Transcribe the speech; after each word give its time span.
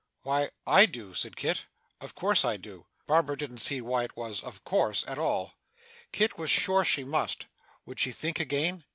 'Why, 0.23 0.49
I 0.65 0.87
do,' 0.87 1.13
said 1.13 1.35
Kit. 1.35 1.65
'Of 1.99 2.15
course 2.15 2.43
I 2.43 2.57
do.' 2.57 2.87
Barbara 3.05 3.37
didn't 3.37 3.59
see 3.59 3.81
why 3.81 4.03
it 4.03 4.17
was 4.17 4.41
of 4.41 4.63
course, 4.63 5.03
at 5.07 5.19
all. 5.19 5.53
Kit 6.11 6.39
was 6.39 6.49
sure 6.49 6.83
she 6.83 7.03
must. 7.03 7.45
Would 7.85 7.99
she 7.99 8.11
think 8.11 8.39
again? 8.39 8.83